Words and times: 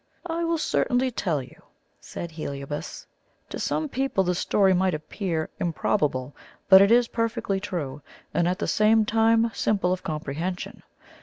"I 0.25 0.43
will 0.43 0.57
certainly 0.57 1.11
tell 1.11 1.43
you," 1.43 1.61
replied 2.03 2.31
Heliobas. 2.31 3.05
"To 3.49 3.59
some 3.59 3.87
people 3.87 4.23
the 4.23 4.33
story 4.33 4.73
might 4.73 4.95
appear 4.95 5.51
improbable, 5.59 6.35
but 6.67 6.81
it 6.81 6.89
is 6.91 7.07
perfectly 7.07 7.59
true 7.59 8.01
and 8.33 8.47
at 8.47 8.57
the 8.57 8.67
same 8.67 9.05
time 9.05 9.51
simple 9.53 9.93
of 9.93 10.01
comprehension. 10.01 10.81